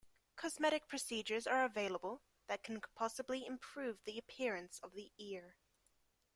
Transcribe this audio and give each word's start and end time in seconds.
Cosmetic 0.35 0.87
procedures 0.87 1.45
are 1.45 1.63
available 1.63 2.23
that 2.47 2.63
can 2.63 2.81
possibly 2.95 3.45
improve 3.45 4.03
the 4.03 4.17
appearance 4.17 4.79
of 4.81 4.93
the 4.95 5.11
ear. 5.19 5.57